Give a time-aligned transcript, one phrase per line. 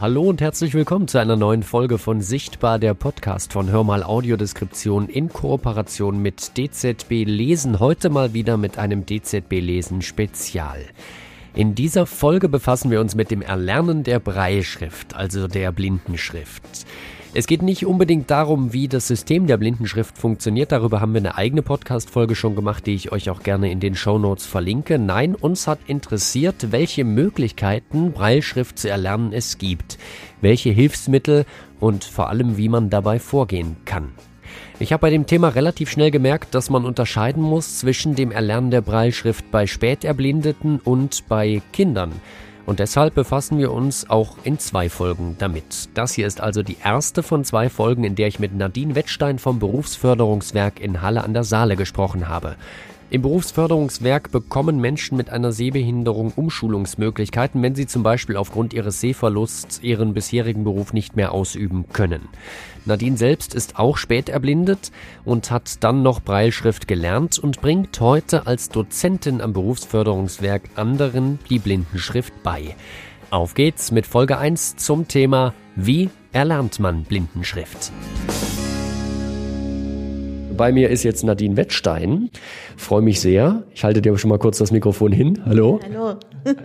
[0.00, 5.08] Hallo und herzlich willkommen zu einer neuen Folge von Sichtbar, der Podcast von Hörmal Audiodeskription
[5.08, 7.80] in Kooperation mit DZB Lesen.
[7.80, 10.84] Heute mal wieder mit einem DZB Lesen Spezial.
[11.52, 16.86] In dieser Folge befassen wir uns mit dem Erlernen der Breilschrift, also der Blindenschrift.
[17.34, 20.72] Es geht nicht unbedingt darum, wie das System der Blindenschrift funktioniert.
[20.72, 23.94] Darüber haben wir eine eigene Podcast-Folge schon gemacht, die ich euch auch gerne in den
[23.94, 24.98] Show Notes verlinke.
[24.98, 29.98] Nein, uns hat interessiert, welche Möglichkeiten Breilschrift zu erlernen es gibt,
[30.40, 31.44] welche Hilfsmittel
[31.80, 34.12] und vor allem, wie man dabei vorgehen kann.
[34.78, 38.70] Ich habe bei dem Thema relativ schnell gemerkt, dass man unterscheiden muss zwischen dem Erlernen
[38.70, 42.12] der Breilschrift bei Späterblindeten und bei Kindern.
[42.68, 45.88] Und deshalb befassen wir uns auch in zwei Folgen damit.
[45.94, 49.38] Das hier ist also die erste von zwei Folgen, in der ich mit Nadine Wettstein
[49.38, 52.56] vom Berufsförderungswerk in Halle an der Saale gesprochen habe.
[53.10, 59.82] Im Berufsförderungswerk bekommen Menschen mit einer Sehbehinderung Umschulungsmöglichkeiten, wenn sie zum Beispiel aufgrund ihres Sehverlusts
[59.82, 62.28] ihren bisherigen Beruf nicht mehr ausüben können.
[62.84, 64.92] Nadine selbst ist auch spät erblindet
[65.24, 71.60] und hat dann noch Breilschrift gelernt und bringt heute als Dozentin am Berufsförderungswerk anderen die
[71.60, 72.76] Blindenschrift bei.
[73.30, 77.90] Auf geht's mit Folge 1 zum Thema Wie erlernt man Blindenschrift?
[80.58, 82.30] Bei mir ist jetzt Nadine Wettstein.
[82.76, 83.62] Freue mich sehr.
[83.74, 85.38] Ich halte dir schon mal kurz das Mikrofon hin.
[85.46, 85.78] Hallo.
[85.84, 86.16] Hallo.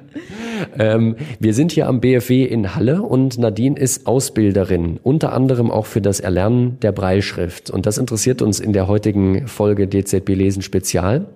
[0.80, 5.86] ähm, wir sind hier am BFW in Halle und Nadine ist Ausbilderin, unter anderem auch
[5.86, 7.70] für das Erlernen der Breilschrift.
[7.70, 11.28] Und das interessiert uns in der heutigen Folge DZB Lesen Spezial.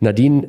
[0.00, 0.48] Nadine,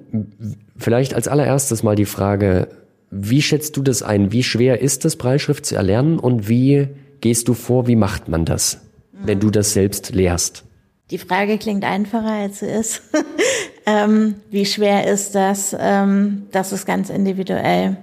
[0.76, 2.68] vielleicht als allererstes mal die Frage,
[3.12, 4.32] wie schätzt du das ein?
[4.32, 6.88] Wie schwer ist es, Breilschrift zu erlernen und wie
[7.20, 7.86] gehst du vor?
[7.86, 8.82] Wie macht man das,
[9.24, 10.64] wenn du das selbst lehrst?
[11.12, 13.02] Die Frage klingt einfacher, als sie ist.
[13.86, 15.76] ähm, wie schwer ist das?
[15.78, 17.98] Ähm, das ist ganz individuell.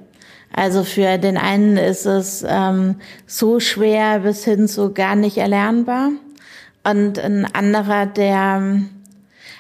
[0.53, 6.11] Also für den einen ist es ähm, so schwer bis hin zu gar nicht erlernbar.
[6.85, 8.83] Und ein anderer, der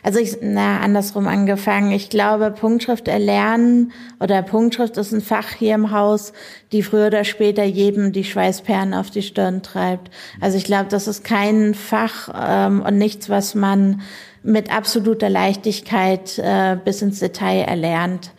[0.02, 1.92] also ich, na, andersrum angefangen.
[1.92, 6.32] Ich glaube, Punktschrift erlernen oder Punktschrift ist ein Fach hier im Haus,
[6.72, 10.10] die früher oder später jedem die Schweißperlen auf die Stirn treibt.
[10.40, 14.02] Also ich glaube, das ist kein Fach ähm, und nichts, was man
[14.42, 18.30] mit absoluter Leichtigkeit äh, bis ins Detail erlernt.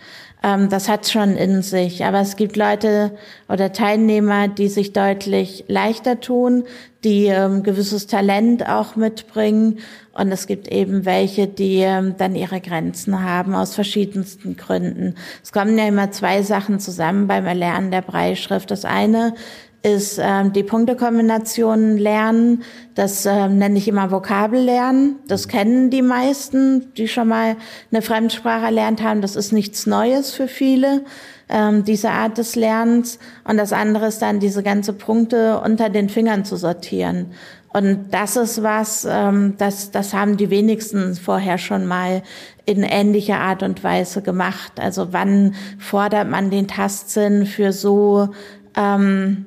[0.41, 2.05] Ähm, das hat schon in sich.
[2.05, 3.11] Aber es gibt Leute
[3.47, 6.63] oder Teilnehmer, die sich deutlich leichter tun,
[7.03, 9.79] die ähm, gewisses Talent auch mitbringen.
[10.13, 15.15] Und es gibt eben welche, die ähm, dann ihre Grenzen haben aus verschiedensten Gründen.
[15.43, 18.71] Es kommen ja immer zwei Sachen zusammen beim Erlernen der Breitschrift.
[18.71, 19.33] Das eine
[19.81, 22.63] ist ähm, die Punktekombinationen lernen.
[22.95, 25.15] Das ähm, nenne ich immer Vokabel lernen.
[25.27, 27.55] Das kennen die meisten, die schon mal
[27.91, 29.21] eine Fremdsprache erlernt haben.
[29.21, 31.05] Das ist nichts Neues für viele,
[31.47, 33.19] ähm, diese Art des Lernens.
[33.45, 37.27] Und das andere ist dann, diese ganze Punkte unter den Fingern zu sortieren.
[37.71, 42.23] Und das ist was, ähm, das, das haben die wenigsten vorher schon mal
[42.65, 44.73] in ähnlicher Art und Weise gemacht.
[44.79, 48.29] Also wann fordert man den Tastsinn für so
[48.75, 49.45] ähm,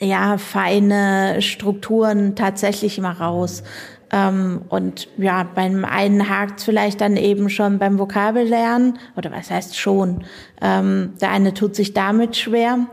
[0.00, 3.62] ja, feine Strukturen tatsächlich mal raus.
[4.12, 9.76] Ähm, und ja, beim einen hakt vielleicht dann eben schon beim Vokabellernen, oder was heißt
[9.76, 10.24] schon?
[10.60, 12.86] Ähm, der eine tut sich damit schwer,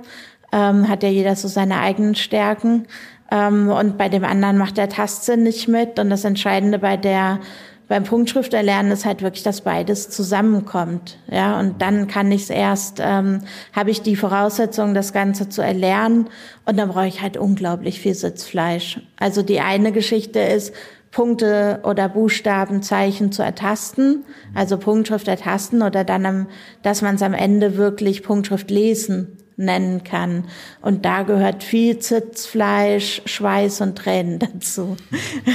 [0.52, 2.88] ähm, hat ja jeder so seine eigenen Stärken.
[3.31, 6.00] Ähm, und bei dem anderen macht der Tastsinn nicht mit.
[6.00, 7.40] Und das Entscheidende bei der
[7.87, 11.19] beim Punktschrifterlernen ist halt wirklich, dass beides zusammenkommt.
[11.31, 13.41] Ja, und dann kann ich es erst, ähm,
[13.73, 16.27] habe ich die Voraussetzung, das Ganze zu erlernen.
[16.65, 18.99] Und dann brauche ich halt unglaublich viel Sitzfleisch.
[19.17, 20.73] Also die eine Geschichte ist,
[21.11, 26.47] Punkte oder Buchstabenzeichen zu ertasten, also Punktschrift ertasten oder dann,
[26.83, 30.45] dass man es am Ende wirklich Punktschrift lesen nennen kann.
[30.81, 34.95] Und da gehört viel Sitzfleisch, Schweiß und Tränen dazu.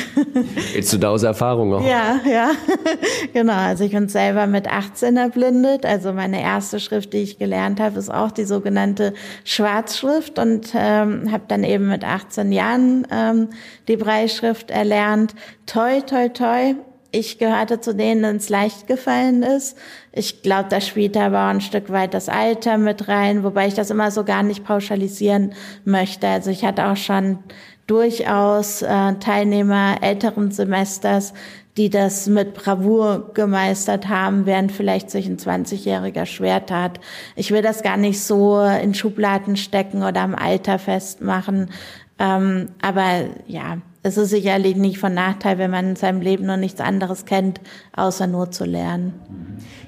[0.75, 1.87] Willst du da aus Erfahrung auch?
[1.87, 2.51] Ja, ja,
[3.33, 3.55] genau.
[3.55, 5.87] Also ich bin selber mit 18 erblindet.
[5.87, 9.15] Also meine erste Schrift, die ich gelernt habe, ist auch die sogenannte
[9.45, 13.49] Schwarzschrift und ähm, habe dann eben mit 18 Jahren ähm,
[13.87, 15.35] die Breitschrift erlernt.
[15.67, 16.75] Toi, toi, toi
[17.13, 19.77] ich gehörte zu denen, denen es leicht gefallen ist.
[20.13, 23.75] Ich glaube, da spielt aber auch ein Stück weit das Alter mit rein, wobei ich
[23.75, 25.53] das immer so gar nicht pauschalisieren
[25.85, 26.27] möchte.
[26.27, 27.39] Also ich hatte auch schon
[27.87, 31.33] durchaus äh, Teilnehmer älteren Semesters,
[31.77, 37.01] die das mit Bravour gemeistert haben, während vielleicht sich ein 20-Jähriger schwer tat.
[37.35, 41.71] Ich will das gar nicht so in Schubladen stecken oder am Alter festmachen.
[42.19, 46.57] Ähm, aber ja, es ist sicherlich nicht von Nachteil, wenn man in seinem Leben noch
[46.57, 47.61] nichts anderes kennt,
[47.95, 49.15] außer nur zu lernen.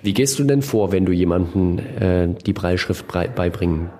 [0.02, 3.90] Wie gehst du denn vor, wenn du jemanden äh, die Breilschrift beibringen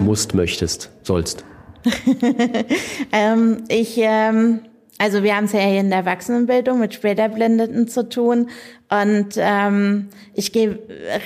[0.00, 1.44] musst, möchtest, sollst?
[3.12, 4.60] ähm, ich, ähm,
[5.02, 8.50] also wir haben es ja hier in der Erwachsenenbildung mit Späterblindeten zu tun
[8.88, 10.78] und ähm, ich gehe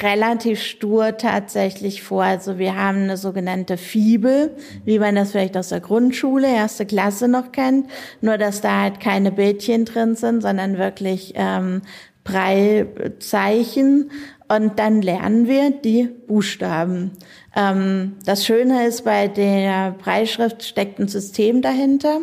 [0.03, 2.23] relativ stur tatsächlich vor.
[2.23, 4.57] Also wir haben eine sogenannte Fibel,
[4.87, 7.91] wie man das vielleicht aus der Grundschule, erste Klasse noch kennt,
[8.23, 11.83] nur dass da halt keine Bildchen drin sind, sondern wirklich ähm,
[12.25, 14.11] Breilzeichen
[14.49, 17.11] und dann lernen wir die Buchstaben.
[17.55, 22.21] Ähm, das Schöne ist, bei der Breitschrift steckt ein System dahinter.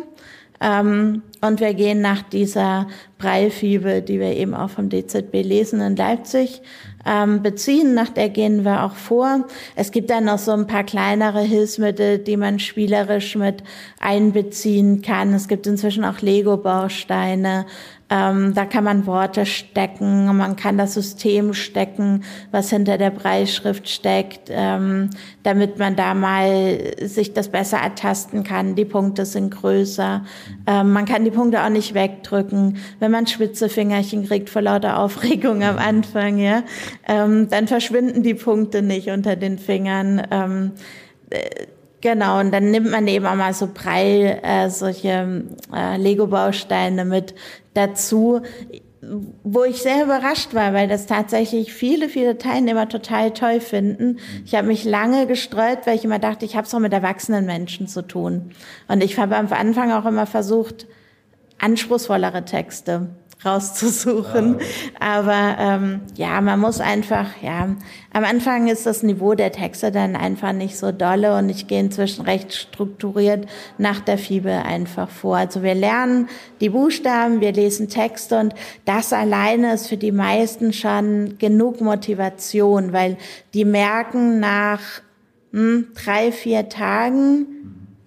[0.60, 2.86] Ähm, und wir gehen nach dieser
[3.18, 6.62] Breilfibel, die wir eben auch vom DZB lesen in Leipzig,
[7.06, 7.94] ähm, beziehen.
[7.94, 9.46] Nach der gehen wir auch vor.
[9.76, 13.62] Es gibt dann noch so ein paar kleinere Hilfsmittel, die man spielerisch mit
[14.00, 15.34] einbeziehen kann.
[15.34, 17.66] Es gibt inzwischen auch Lego-Bausteine.
[18.14, 22.22] Ähm, da kann man Worte stecken, man kann das System stecken,
[22.52, 25.10] was hinter der Preisschrift steckt, ähm,
[25.42, 28.76] damit man da mal sich das besser ertasten kann.
[28.76, 30.24] Die Punkte sind größer.
[30.64, 32.76] Ähm, man kann die Punkte auch nicht wegdrücken.
[33.00, 36.62] Wenn man spitze Fingerchen kriegt vor lauter Aufregung am Anfang, ja,
[37.08, 40.22] ähm, dann verschwinden die Punkte nicht unter den Fingern.
[40.30, 40.70] Ähm,
[41.30, 41.66] äh,
[42.04, 47.34] Genau, und dann nimmt man eben auch mal so Brei, äh, solche äh, Lego-Bausteine mit
[47.72, 48.42] dazu,
[49.42, 54.18] wo ich sehr überrascht war, weil das tatsächlich viele, viele Teilnehmer total toll finden.
[54.44, 57.46] Ich habe mich lange gestreut, weil ich immer dachte, ich habe es auch mit erwachsenen
[57.46, 58.50] Menschen zu tun.
[58.86, 60.86] Und ich habe am Anfang auch immer versucht,
[61.58, 63.08] anspruchsvollere Texte
[63.44, 64.58] rauszusuchen.
[65.00, 67.76] Aber ähm, ja, man muss einfach, ja,
[68.12, 71.80] am Anfang ist das Niveau der Texte dann einfach nicht so dolle und ich gehe
[71.80, 73.46] inzwischen recht strukturiert
[73.78, 75.36] nach der Fibel einfach vor.
[75.36, 76.28] Also wir lernen
[76.60, 78.54] die Buchstaben, wir lesen Texte und
[78.84, 83.16] das alleine ist für die meisten schon genug Motivation, weil
[83.52, 84.80] die merken nach
[85.52, 87.46] hm, drei, vier Tagen,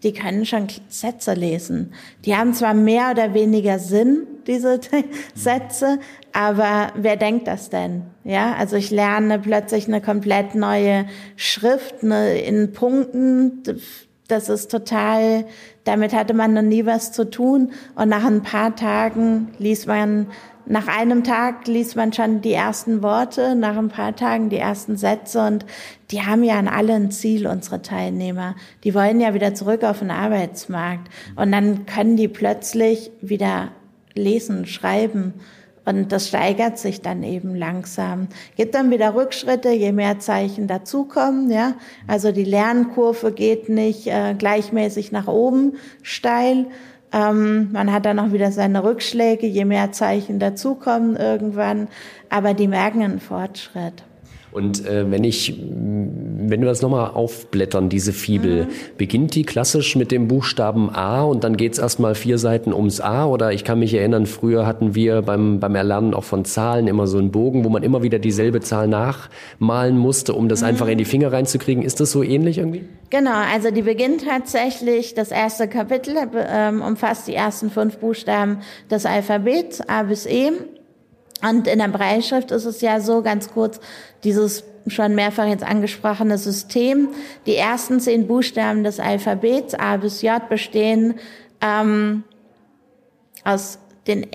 [0.04, 1.94] die können schon Sätze lesen.
[2.26, 4.80] Die haben zwar mehr oder weniger Sinn, diese
[5.36, 6.00] Sätze,
[6.34, 8.04] aber wer denkt das denn?
[8.24, 11.06] Ja, also ich lerne plötzlich eine komplett neue
[11.36, 13.64] Schrift eine, in Punkten.
[14.28, 15.46] Das ist total,
[15.84, 17.72] damit hatte man noch nie was zu tun.
[17.96, 20.28] Und nach ein paar Tagen liest man
[20.70, 24.98] nach einem Tag liest man schon die ersten Worte, nach ein paar Tagen die ersten
[24.98, 25.66] Sätze und
[26.12, 28.56] die haben ja an alle ein Ziel, unsere Teilnehmer.
[28.84, 33.70] Die wollen ja wieder zurück auf den Arbeitsmarkt und dann können die plötzlich wieder
[34.18, 35.34] lesen, schreiben
[35.86, 38.28] und das steigert sich dann eben langsam.
[38.58, 41.76] Gibt dann wieder Rückschritte, je mehr Zeichen dazukommen, ja.
[42.08, 46.66] Also die Lernkurve geht nicht äh, gleichmäßig nach oben steil,
[47.14, 51.88] ähm, man hat dann auch wieder seine Rückschläge, je mehr Zeichen dazukommen irgendwann,
[52.30, 54.04] aber die merken einen Fortschritt.
[54.52, 55.58] Und äh, wenn ich,
[56.50, 58.70] wenn wir das nochmal aufblättern, diese Fibel, mhm.
[58.98, 63.26] beginnt die klassisch mit dem Buchstaben A und dann geht's erstmal vier Seiten ums A?
[63.26, 67.08] Oder ich kann mich erinnern, früher hatten wir beim, beim Erlernen auch von Zahlen immer
[67.08, 70.68] so einen Bogen, wo man immer wieder dieselbe Zahl nachmalen musste, um das mhm.
[70.68, 71.84] einfach in die Finger reinzukriegen.
[71.84, 72.86] Ist das so ähnlich irgendwie?
[73.10, 76.16] Genau, also die beginnt tatsächlich, das erste Kapitel
[76.50, 78.60] ähm, umfasst die ersten fünf Buchstaben
[78.92, 80.52] des Alphabets, A bis E.
[81.48, 83.80] Und in der Breitschrift ist es ja so, ganz kurz,
[84.24, 87.10] dieses schon mehrfach jetzt angesprochene System.
[87.46, 91.16] Die ersten zehn Buchstaben des Alphabets A bis J bestehen
[91.62, 92.24] ähm,
[93.44, 94.28] aus den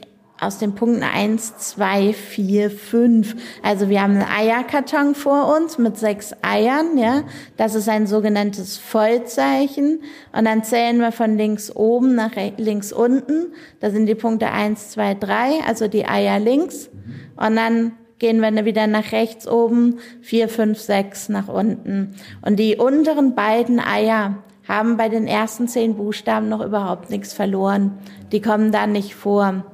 [0.42, 3.36] aus den Punkten eins, zwei, vier, fünf.
[3.62, 7.22] Also wir haben einen Eierkarton vor uns mit sechs Eiern, ja.
[7.56, 10.02] Das ist ein sogenanntes Vollzeichen.
[10.32, 13.52] Und dann zählen wir von links oben nach links unten.
[13.78, 16.90] Da sind die Punkte eins, zwei, drei, also die Eier links.
[17.36, 22.14] Und dann gehen wir wieder nach rechts oben, vier, fünf, sechs nach unten.
[22.40, 24.38] Und die unteren beiden Eier
[24.68, 27.98] haben bei den ersten zehn Buchstaben noch überhaupt nichts verloren.
[28.30, 29.64] Die kommen da nicht vor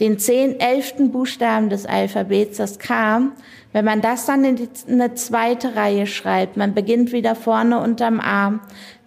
[0.00, 3.34] den zehn, elften Buchstaben des Alphabets, das kam,
[3.72, 8.18] wenn man das dann in die, eine zweite Reihe schreibt, man beginnt wieder vorne unterm
[8.18, 8.58] A,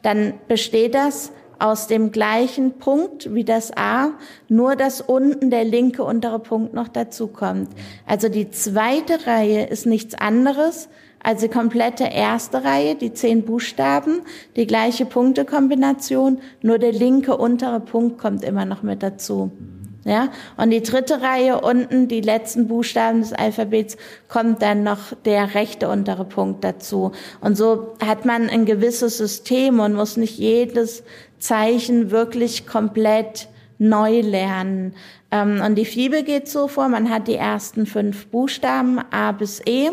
[0.03, 4.09] dann besteht das aus dem gleichen Punkt wie das A,
[4.47, 7.69] nur dass unten der linke untere Punkt noch dazu kommt.
[8.05, 10.89] Also die zweite Reihe ist nichts anderes
[11.25, 14.21] als die komplette erste Reihe, die zehn Buchstaben,
[14.55, 19.51] die gleiche Punktekombination, nur der linke untere Punkt kommt immer noch mit dazu.
[20.07, 23.97] Ja, und die dritte Reihe unten, die letzten Buchstaben des Alphabets,
[24.27, 27.11] kommt dann noch der rechte untere Punkt dazu.
[27.41, 31.01] Und so hat man ein gewisses System und muss nicht jedes
[31.45, 33.47] Zeichen wirklich komplett
[33.77, 34.93] neu lernen.
[35.31, 39.61] Ähm, und die Fibel geht so vor, man hat die ersten fünf Buchstaben A bis
[39.65, 39.91] E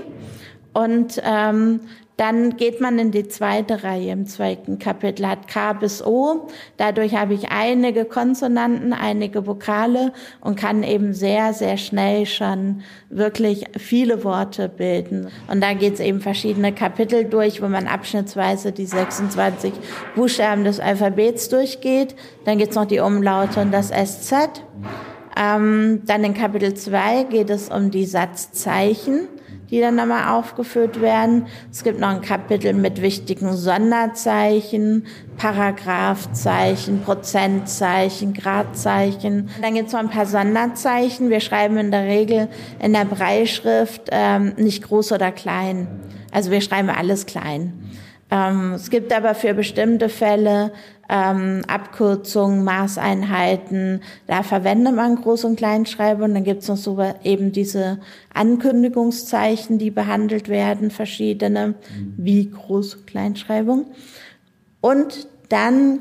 [0.73, 1.81] und ähm,
[2.17, 6.49] Dann geht man in die zweite Reihe im zweiten Kapitel, hat K bis O.
[6.77, 13.65] Dadurch habe ich einige Konsonanten, einige Vokale und kann eben sehr, sehr schnell schon wirklich
[13.79, 15.29] viele Worte bilden.
[15.49, 19.73] Und da geht es eben verschiedene Kapitel durch, wo man abschnittsweise die 26
[20.15, 22.15] Buchstaben des Alphabets durchgeht.
[22.45, 24.63] Dann gibt es noch die Umlaute und das SZ.
[25.35, 29.29] Ähm, dann in Kapitel 2 geht es um die Satzzeichen
[29.73, 31.47] die dann nochmal aufgeführt werden.
[31.71, 35.07] Es gibt noch ein Kapitel mit wichtigen Sonderzeichen,
[35.39, 39.49] Paragraphzeichen, Prozentzeichen, Gradzeichen.
[39.63, 41.31] Dann gibt es noch ein paar Sonderzeichen.
[41.31, 42.49] Wir schreiben in der Regel
[42.81, 45.89] in der Breitschrift ähm, nicht groß oder klein.
[46.33, 47.73] Also wir schreiben alles klein.
[48.33, 50.73] Ähm, es gibt aber für bestimmte Fälle
[51.11, 56.99] ähm, Abkürzungen, Maßeinheiten, da verwendet man Groß- und Kleinschreiber und dann gibt es noch so
[57.23, 57.99] eben diese
[58.33, 62.15] Ankündigungszeichen, die behandelt werden, verschiedene, mhm.
[62.17, 63.89] wie Groß- und Kleinschreibung.
[64.81, 65.99] Und dann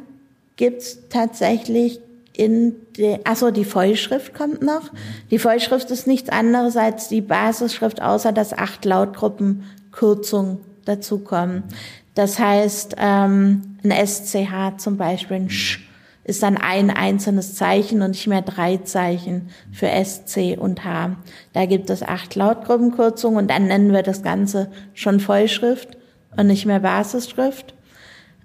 [0.55, 1.99] gibt's tatsächlich
[2.31, 4.89] in der, achso, die Vollschrift kommt noch.
[5.31, 11.63] Die Vollschrift ist nichts anderes als die Basisschrift, außer dass acht Lautgruppen Kürzung dazukommen.
[12.13, 15.79] Das heißt, ähm, ein SCH zum Beispiel, ein Sch,
[16.23, 21.15] ist dann ein einzelnes Zeichen und nicht mehr drei Zeichen für S, C und H.
[21.53, 25.97] Da gibt es acht Lautgruppenkürzungen und dann nennen wir das Ganze schon Vollschrift
[26.37, 27.73] und nicht mehr Basisschrift.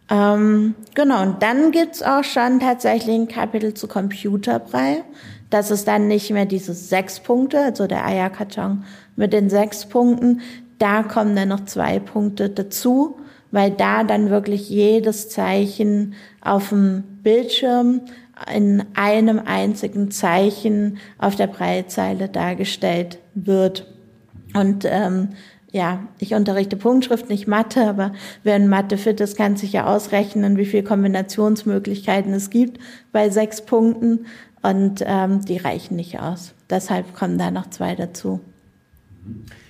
[0.09, 5.03] Ähm, genau, und dann gibt's auch schon tatsächlich ein Kapitel zu Computerbrei.
[5.51, 8.85] Das ist dann nicht mehr diese sechs Punkte, also der Eierkarton
[9.17, 10.41] mit den sechs Punkten.
[10.79, 13.19] Da kommen dann noch zwei Punkte dazu
[13.51, 18.03] weil da dann wirklich jedes Zeichen auf dem Bildschirm
[18.55, 23.87] in einem einzigen Zeichen auf der Breitzeile dargestellt wird.
[24.55, 25.31] Und ähm,
[25.73, 28.13] ja, ich unterrichte Punktschrift, nicht Mathe, aber
[28.43, 32.79] wer in Mathe fit ist, kann sich ja ausrechnen, wie viele Kombinationsmöglichkeiten es gibt
[33.13, 34.27] bei sechs Punkten.
[34.63, 36.55] Und ähm, die reichen nicht aus.
[36.71, 38.41] Deshalb kommen da noch zwei dazu.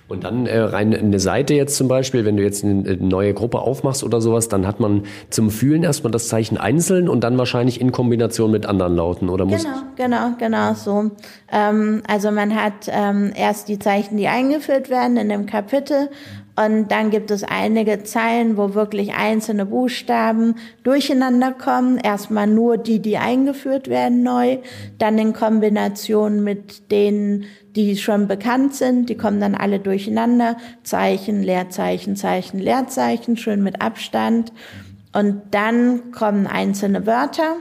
[0.09, 3.59] Und dann äh, rein eine Seite jetzt zum Beispiel, wenn du jetzt eine neue Gruppe
[3.59, 7.81] aufmachst oder sowas, dann hat man zum Fühlen erstmal das Zeichen einzeln und dann wahrscheinlich
[7.81, 11.11] in Kombination mit anderen Lauten oder muss Genau, genau, genau so.
[11.51, 16.09] Ähm, also man hat ähm, erst die Zeichen, die eingeführt werden in dem Kapitel
[16.57, 21.99] und dann gibt es einige Zeilen, wo wirklich einzelne Buchstaben durcheinander kommen.
[21.99, 24.59] Erstmal nur die, die eingeführt werden neu,
[24.97, 27.45] dann in Kombination mit denen,
[27.77, 29.11] die schon bekannt sind.
[29.11, 30.57] Die kommen dann alle durcheinander.
[30.83, 34.51] Zeichen, Leerzeichen, Zeichen, Leerzeichen, schön mit Abstand.
[35.13, 37.57] Und dann kommen einzelne Wörter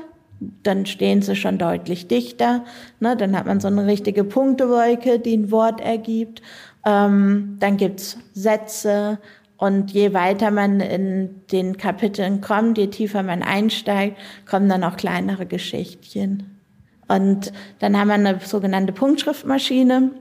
[0.64, 2.66] dann stehen sie schon deutlich dichter.
[3.00, 3.16] Ne?
[3.16, 6.42] Dann hat man so eine richtige Punktewolke, die ein Wort ergibt.
[6.86, 9.20] Ähm, dann gibt's Sätze
[9.58, 14.18] und je weiter man in den Kapiteln kommt, je tiefer man einsteigt,
[14.50, 16.62] kommen dann auch kleinere Geschichtchen.
[17.08, 20.12] Und dann haben wir eine sogenannte Punktschriftmaschine.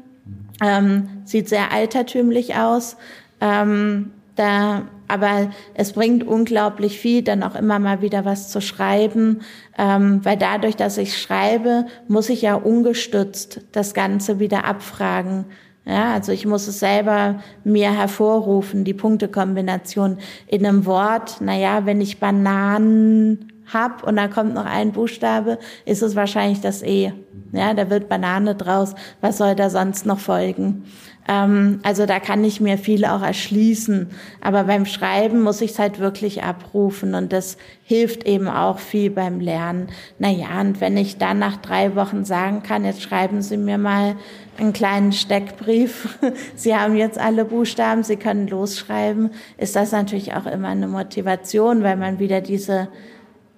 [0.62, 2.96] Ähm, sieht sehr altertümlich aus.
[3.40, 9.40] Ähm, da, aber es bringt unglaublich viel, dann auch immer mal wieder was zu schreiben,
[9.78, 15.46] ähm, weil dadurch, dass ich schreibe, muss ich ja ungestützt das Ganze wieder abfragen.
[15.86, 21.40] Ja, also ich muss es selber mir hervorrufen, die Punktekombination in einem Wort.
[21.42, 26.82] Naja, wenn ich Bananen hab und da kommt noch ein Buchstabe, ist es wahrscheinlich das
[26.82, 27.12] E.
[27.52, 28.94] Ja, da wird Banane draus.
[29.20, 30.84] Was soll da sonst noch folgen?
[31.28, 34.10] Ähm, also da kann ich mir viel auch erschließen.
[34.40, 39.10] Aber beim Schreiben muss ich es halt wirklich abrufen und das hilft eben auch viel
[39.10, 39.88] beim Lernen.
[40.18, 44.16] Naja, und wenn ich dann nach drei Wochen sagen kann, jetzt schreiben Sie mir mal
[44.58, 46.18] einen kleinen Steckbrief.
[46.54, 51.82] Sie haben jetzt alle Buchstaben, Sie können losschreiben, ist das natürlich auch immer eine Motivation,
[51.82, 52.88] weil man wieder diese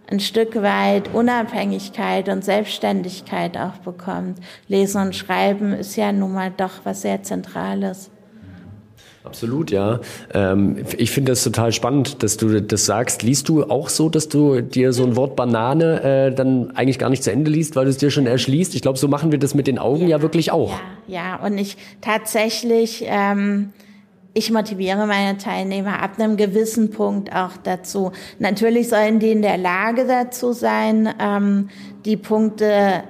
[0.08, 4.38] ein Stück weit Unabhängigkeit und Selbstständigkeit auch bekommt.
[4.68, 8.10] Lesen und Schreiben ist ja nun mal doch was sehr Zentrales.
[9.26, 9.98] Absolut, ja.
[10.32, 13.24] Ähm, ich finde das total spannend, dass du das sagst.
[13.24, 17.10] Liest du auch so, dass du dir so ein Wort Banane äh, dann eigentlich gar
[17.10, 18.74] nicht zu Ende liest, weil du es dir schon erschließt?
[18.76, 20.78] Ich glaube, so machen wir das mit den Augen ja, ja wirklich auch.
[21.08, 21.44] Ja, ja.
[21.44, 23.72] und ich tatsächlich, ähm,
[24.32, 28.12] ich motiviere meine Teilnehmer ab einem gewissen Punkt auch dazu.
[28.38, 31.68] Natürlich sollen die in der Lage dazu sein, ähm,
[32.04, 33.02] die Punkte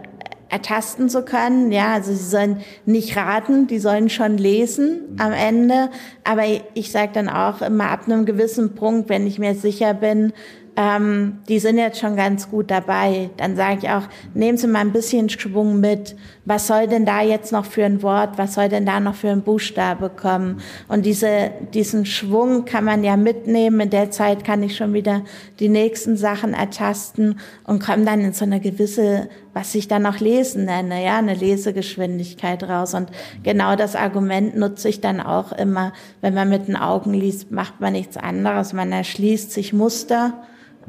[0.49, 1.73] ertasten zu können.
[1.73, 5.91] Ja, also sie sollen nicht raten, die sollen schon lesen am Ende.
[6.25, 6.43] Aber
[6.75, 10.33] ich sage dann auch immer ab einem gewissen Punkt, wenn ich mir sicher bin,
[10.77, 13.31] ähm, die sind jetzt schon ganz gut dabei.
[13.39, 14.03] Dann sage ich auch,
[14.35, 16.15] nehmen Sie mal ein bisschen Schwung mit.
[16.45, 19.31] Was soll denn da jetzt noch für ein Wort, was soll denn da noch für
[19.31, 20.61] ein Buchstabe kommen?
[20.87, 23.81] Und diese, diesen Schwung kann man ja mitnehmen.
[23.81, 25.23] In der Zeit kann ich schon wieder
[25.61, 30.21] die nächsten Sachen ertasten und komme dann in so eine gewisse, was ich dann auch
[30.21, 32.93] lesen nenne, ja, eine Lesegeschwindigkeit raus.
[32.93, 33.09] Und
[33.43, 37.81] genau das Argument nutze ich dann auch immer, wenn man mit den Augen liest, macht
[37.81, 38.75] man nichts anderes.
[38.75, 40.35] Man erschließt sich Muster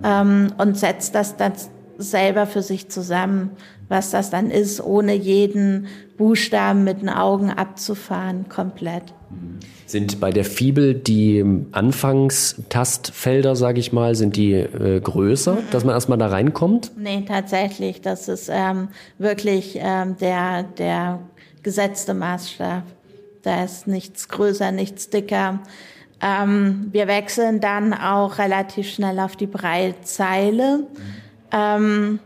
[0.04, 1.54] ähm, und setzt das dann
[1.98, 3.52] selber für sich zusammen,
[3.88, 9.14] was das dann ist, ohne jeden Buchstaben mit den Augen abzufahren, komplett.
[9.86, 15.70] Sind bei der Fibel die Anfangstastfelder, sage ich mal, sind die äh, größer, mhm.
[15.72, 16.92] dass man erstmal da reinkommt?
[16.98, 18.02] Nee, tatsächlich.
[18.02, 21.20] Das ist ähm, wirklich ähm, der, der
[21.64, 22.84] gesetzte Maßstab.
[23.44, 25.60] Da ist nichts größer, nichts dicker.
[26.22, 30.88] Ähm, wir wechseln dann auch relativ schnell auf die Breitzeile.
[31.52, 32.20] Ähm,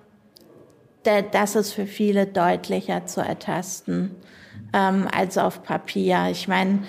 [1.03, 4.15] das ist für viele deutlicher zu ertasten
[4.73, 6.27] ähm, als auf Papier.
[6.31, 6.79] Ich meine,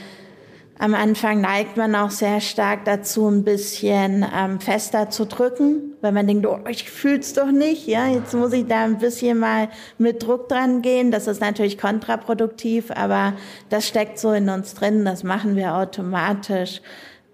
[0.79, 6.11] am Anfang neigt man auch sehr stark dazu, ein bisschen ähm, fester zu drücken, weil
[6.11, 9.69] man denkt, oh, ich fühl's doch nicht, ja, jetzt muss ich da ein bisschen mal
[9.99, 11.13] mit Druck dran gehen.
[11.13, 13.35] Das ist natürlich kontraproduktiv, aber
[13.69, 16.81] das steckt so in uns drin, das machen wir automatisch.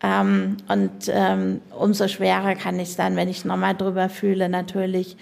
[0.03, 5.17] Ähm, und ähm, umso schwerer kann ich es dann, wenn ich nochmal drüber fühle, natürlich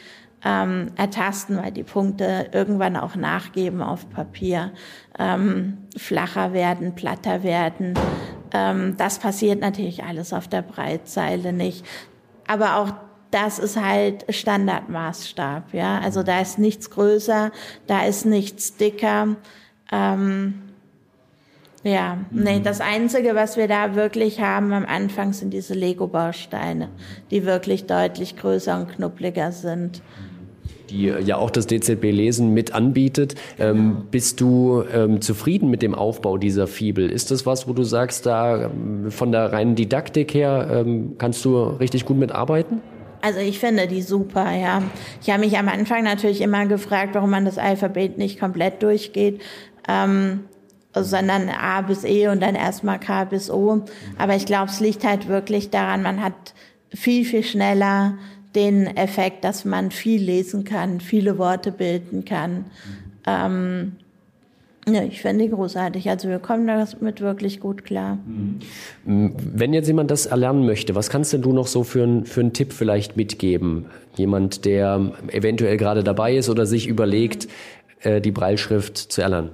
[0.47, 4.71] ähm, ertasten, weil die Punkte irgendwann auch nachgeben auf Papier,
[5.19, 7.95] ähm, flacher werden, platter werden.
[8.55, 11.85] Ähm, das passiert natürlich alles auf der Breitseile nicht.
[12.47, 12.93] Aber auch
[13.33, 15.99] das ist halt Standardmaßstab, ja.
[15.99, 17.50] Also da ist nichts größer,
[17.88, 19.35] da ist nichts dicker.
[19.91, 20.62] Ähm,
[21.83, 26.88] ja, nee, das Einzige, was wir da wirklich haben am Anfang, sind diese Lego-Bausteine,
[27.33, 30.03] die wirklich deutlich größer und knuppliger sind
[30.90, 33.35] die ja auch das DZB Lesen mit anbietet.
[33.59, 37.11] Ähm, bist du ähm, zufrieden mit dem Aufbau dieser Fibel?
[37.11, 41.45] Ist das was, wo du sagst, da ähm, von der reinen Didaktik her ähm, kannst
[41.45, 42.81] du richtig gut mitarbeiten?
[43.23, 44.83] Also ich finde die super, ja.
[45.21, 49.40] Ich habe mich am Anfang natürlich immer gefragt, warum man das Alphabet nicht komplett durchgeht.
[49.88, 50.40] Ähm,
[50.94, 53.83] sondern A bis E und dann erstmal K bis O.
[54.18, 56.55] Aber ich glaube, es liegt halt wirklich daran, man hat
[56.94, 58.14] viel, viel schneller
[58.57, 62.64] den Effekt, dass man viel lesen kann, viele Worte bilden kann.
[63.27, 63.92] Ähm,
[64.88, 66.09] ja, ich finde großartig.
[66.09, 68.19] Also wir kommen damit wirklich gut klar.
[69.05, 69.35] Mhm.
[69.37, 72.40] Wenn jetzt jemand das erlernen möchte, was kannst denn du noch so für, ein, für
[72.40, 73.87] einen Tipp vielleicht mitgeben?
[74.14, 77.49] Jemand, der eventuell gerade dabei ist oder sich überlegt,
[78.01, 79.51] äh, die Breilschrift zu erlernen?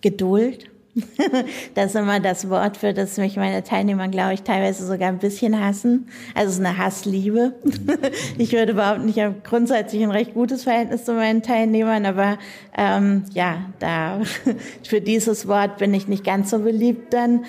[0.00, 0.69] Geduld.
[1.74, 5.18] das ist immer das Wort, für das mich meine Teilnehmer, glaube ich, teilweise sogar ein
[5.18, 6.08] bisschen hassen.
[6.34, 7.54] Also es ist eine Hassliebe.
[8.38, 12.38] ich würde überhaupt nicht, ich habe grundsätzlich ein recht gutes Verhältnis zu meinen Teilnehmern, aber
[12.76, 14.20] ähm, ja, da
[14.86, 17.44] für dieses Wort bin ich nicht ganz so beliebt dann.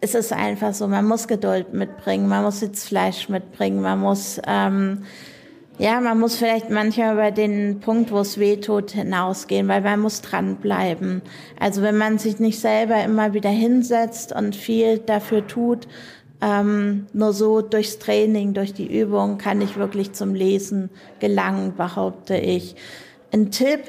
[0.00, 4.40] Es ist einfach so, man muss Geduld mitbringen, man muss jetzt Fleisch mitbringen, man muss
[4.46, 5.04] ähm,
[5.78, 10.00] ja, man muss vielleicht manchmal über den Punkt, wo es weh tut, hinausgehen, weil man
[10.00, 11.22] muss dranbleiben.
[11.58, 15.88] Also wenn man sich nicht selber immer wieder hinsetzt und viel dafür tut,
[16.40, 22.36] ähm, nur so durchs Training, durch die Übung kann ich wirklich zum Lesen gelangen, behaupte
[22.36, 22.76] ich.
[23.32, 23.80] Ein Tipp,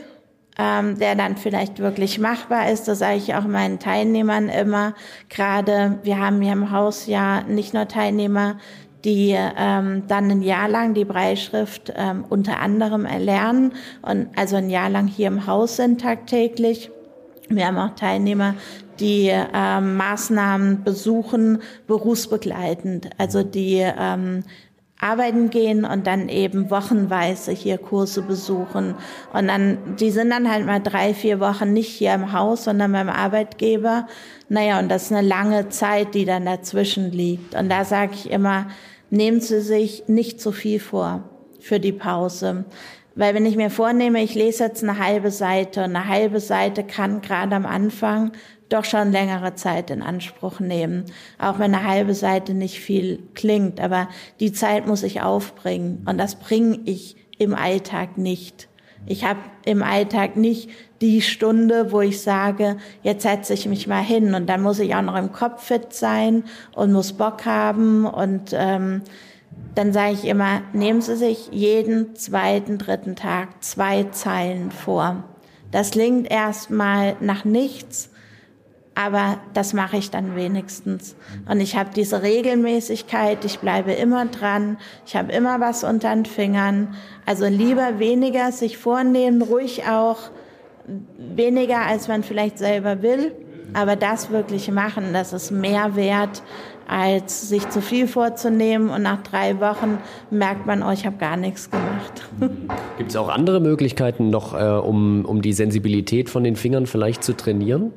[0.57, 4.95] ähm, der dann vielleicht wirklich machbar ist, das sage ich auch meinen Teilnehmern immer.
[5.29, 8.57] Gerade wir haben hier im Haus ja nicht nur Teilnehmer,
[9.05, 14.69] die ähm, dann ein Jahr lang die Breitschrift ähm, unter anderem erlernen und also ein
[14.69, 16.89] Jahr lang hier im Haus sind tagtäglich.
[17.47, 18.55] Wir haben auch Teilnehmer,
[18.99, 24.43] die ähm, Maßnahmen besuchen, berufsbegleitend, also die ähm,
[24.99, 28.95] arbeiten gehen und dann eben wochenweise hier Kurse besuchen.
[29.33, 32.93] Und dann, die sind dann halt mal drei, vier Wochen nicht hier im Haus, sondern
[32.93, 34.07] beim Arbeitgeber.
[34.49, 37.53] Naja, und das ist eine lange Zeit, die dann dazwischen liegt.
[37.55, 38.67] Und da sage ich immer,
[39.09, 41.23] nehmen Sie sich nicht zu viel vor
[41.59, 42.65] für die Pause.
[43.15, 47.21] Weil wenn ich mir vornehme, ich lese jetzt eine halbe Seite, eine halbe Seite kann
[47.21, 48.33] gerade am Anfang
[48.69, 51.05] doch schon längere Zeit in Anspruch nehmen.
[51.39, 56.17] Auch wenn eine halbe Seite nicht viel klingt, aber die Zeit muss ich aufbringen und
[56.17, 58.67] das bringe ich im Alltag nicht.
[59.07, 60.69] Ich habe im Alltag nicht
[61.01, 64.95] die Stunde, wo ich sage, jetzt setze ich mich mal hin und dann muss ich
[64.95, 69.01] auch noch im Kopf fit sein und muss Bock haben und ähm,
[69.75, 75.23] dann sage ich immer, nehmen Sie sich jeden zweiten, dritten Tag zwei Zeilen vor.
[75.71, 78.09] Das klingt erstmal nach nichts,
[78.95, 81.15] aber das mache ich dann wenigstens.
[81.49, 86.25] Und ich habe diese Regelmäßigkeit, ich bleibe immer dran, ich habe immer was unter den
[86.25, 86.95] Fingern.
[87.25, 90.17] Also lieber weniger sich vornehmen, ruhig auch
[91.17, 93.33] weniger, als man vielleicht selber will,
[93.73, 96.43] aber das wirklich machen, das ist mehr wert,
[96.87, 99.97] als sich zu viel vorzunehmen und nach drei Wochen
[100.29, 102.29] merkt man, oh, ich habe gar nichts gemacht.
[102.97, 107.23] Gibt es auch andere Möglichkeiten noch, äh, um, um die Sensibilität von den Fingern vielleicht
[107.23, 107.91] zu trainieren?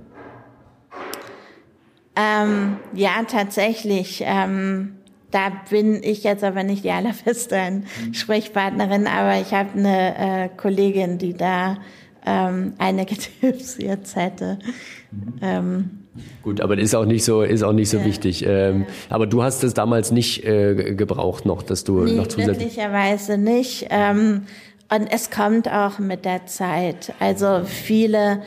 [2.18, 4.22] Ähm, ja, tatsächlich.
[4.26, 4.94] Ähm,
[5.30, 11.18] da bin ich jetzt aber nicht die allerbeste Sprechpartnerin, aber ich habe eine äh, Kollegin,
[11.18, 11.78] die da
[12.26, 14.58] ähm, einige Tipps jetzt hätte.
[15.42, 15.90] Ähm,
[16.42, 18.04] Gut, aber ist auch nicht so, ist auch nicht so ja.
[18.04, 18.44] wichtig.
[18.44, 18.86] Ähm, ja.
[19.10, 22.58] Aber du hast es damals nicht äh, gebraucht noch, dass du nee, noch zusätzlich.
[22.58, 23.86] Möglicherweise nicht.
[23.90, 24.42] Ähm,
[24.90, 27.12] und es kommt auch mit der Zeit.
[27.20, 28.42] Also viele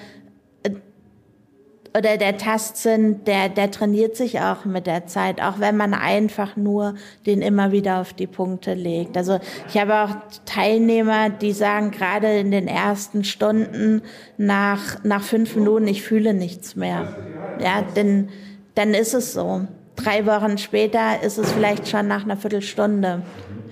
[1.98, 6.56] oder der Tastsinn, der, der trainiert sich auch mit der Zeit, auch wenn man einfach
[6.56, 9.18] nur den immer wieder auf die Punkte legt.
[9.18, 14.02] Also ich habe auch Teilnehmer, die sagen, gerade in den ersten Stunden
[14.38, 17.16] nach, nach fünf Minuten, ich fühle nichts mehr.
[17.60, 18.30] Ja, denn
[18.76, 19.68] dann ist es so.
[19.98, 23.22] Drei Wochen später ist es vielleicht schon nach einer Viertelstunde.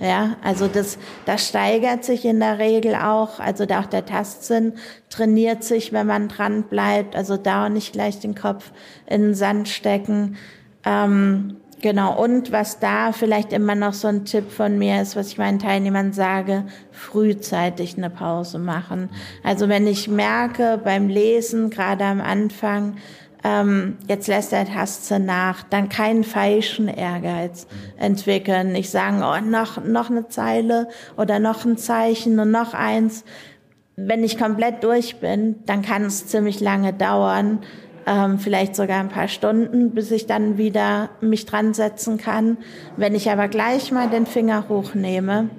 [0.00, 3.38] Ja, also das, das steigert sich in der Regel auch.
[3.38, 4.72] Also da auch der Tastsinn
[5.10, 7.14] trainiert sich, wenn man dran bleibt.
[7.14, 8.72] Also da auch nicht gleich den Kopf
[9.06, 10.38] in den Sand stecken.
[10.86, 12.18] Ähm, genau.
[12.18, 15.58] Und was da vielleicht immer noch so ein Tipp von mir ist, was ich meinen
[15.58, 19.10] Teilnehmern sage, frühzeitig eine Pause machen.
[19.44, 22.96] Also wenn ich merke beim Lesen, gerade am Anfang,
[23.42, 28.72] ähm, jetzt lässt der Taste nach, dann keinen falschen Ehrgeiz entwickeln.
[28.72, 33.24] Nicht sagen, oh, noch, noch eine Zeile oder noch ein Zeichen und noch eins.
[33.96, 37.60] Wenn ich komplett durch bin, dann kann es ziemlich lange dauern,
[38.06, 42.58] ähm, vielleicht sogar ein paar Stunden, bis ich dann wieder mich dran setzen kann.
[42.96, 45.50] Wenn ich aber gleich mal den Finger hochnehme,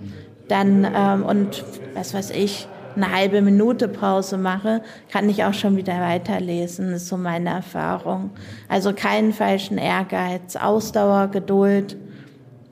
[0.48, 1.64] dann ähm, und
[1.94, 6.94] was weiß ich, eine halbe Minute Pause mache, kann ich auch schon wieder weiterlesen.
[6.94, 8.32] Ist so meine Erfahrung.
[8.68, 11.98] Also keinen falschen Ehrgeiz, Ausdauer, Geduld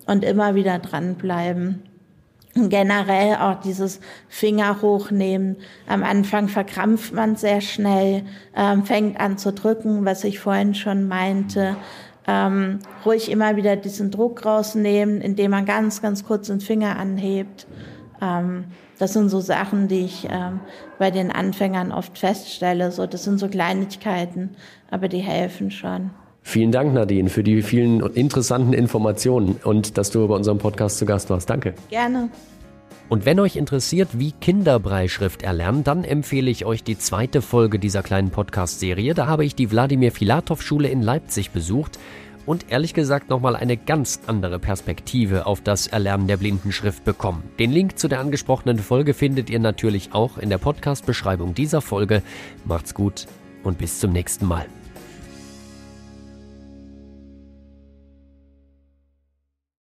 [0.05, 1.83] und immer wieder dranbleiben.
[2.55, 5.57] Und generell auch dieses Finger hochnehmen.
[5.87, 8.23] Am Anfang verkrampft man sehr schnell,
[8.55, 11.77] ähm, fängt an zu drücken, was ich vorhin schon meinte.
[12.27, 17.65] Ähm, ruhig immer wieder diesen Druck rausnehmen, indem man ganz, ganz kurz den Finger anhebt.
[18.21, 18.65] Ähm,
[18.97, 20.59] das sind so Sachen, die ich ähm,
[20.97, 22.91] bei den Anfängern oft feststelle.
[22.91, 24.51] So, das sind so Kleinigkeiten,
[24.91, 26.11] aber die helfen schon.
[26.41, 31.05] Vielen Dank, Nadine, für die vielen interessanten Informationen und dass du bei unserem Podcast zu
[31.05, 31.49] Gast warst.
[31.49, 31.75] Danke.
[31.89, 32.29] Gerne.
[33.09, 37.79] Und wenn euch interessiert, wie Kinder Breischrift erlernen, dann empfehle ich euch die zweite Folge
[37.79, 39.15] dieser kleinen Podcast-Serie.
[39.15, 41.97] Da habe ich die Wladimir Filatov Schule in Leipzig besucht
[42.49, 47.43] und ehrlich gesagt nochmal eine ganz andere Perspektive auf das Erlernen der Blindenschrift bekommen.
[47.59, 52.23] Den Link zu der angesprochenen Folge findet ihr natürlich auch in der Podcast-Beschreibung dieser Folge.
[52.65, 53.27] Macht's gut
[53.61, 54.65] und bis zum nächsten Mal.